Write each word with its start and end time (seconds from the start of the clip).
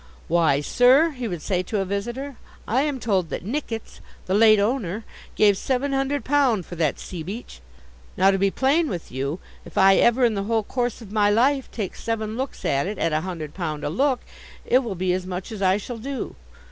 'Why, 0.27 0.61
sir,' 0.61 1.11
he 1.11 1.27
would 1.27 1.43
say 1.43 1.61
to 1.61 1.79
a 1.79 1.85
visitor, 1.85 2.37
'I 2.67 2.81
am 2.81 2.99
told 2.99 3.29
that 3.29 3.45
Nickits,' 3.45 3.99
the 4.25 4.33
late 4.33 4.57
owner, 4.57 5.03
'gave 5.35 5.57
seven 5.59 5.93
hundred 5.93 6.25
pound 6.25 6.65
for 6.65 6.75
that 6.75 6.97
Seabeach. 6.97 7.59
Now, 8.17 8.31
to 8.31 8.39
be 8.39 8.49
plain 8.49 8.89
with 8.89 9.11
you, 9.11 9.37
if 9.63 9.77
I 9.77 9.97
ever, 9.97 10.25
in 10.25 10.33
the 10.33 10.45
whole 10.45 10.63
course 10.63 11.03
of 11.03 11.11
my 11.11 11.29
life, 11.29 11.69
take 11.71 11.95
seven 11.95 12.35
looks 12.35 12.65
at 12.65 12.87
it, 12.87 12.97
at 12.97 13.13
a 13.13 13.21
hundred 13.21 13.53
pound 13.53 13.83
a 13.83 13.91
look, 13.91 14.21
it 14.65 14.79
will 14.79 14.95
be 14.95 15.13
as 15.13 15.27
much 15.27 15.51
as 15.51 15.61
I 15.61 15.77
shall 15.77 15.99
do. 15.99 16.35